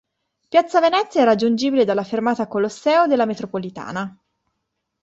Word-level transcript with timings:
Piazza 0.49 0.79
Venezia 0.79 1.21
è 1.21 1.25
raggiungibile 1.25 1.85
dalla 1.85 2.03
fermata 2.03 2.47
Colosseo 2.47 3.05
della 3.05 3.27
metropolitana. 3.27 4.17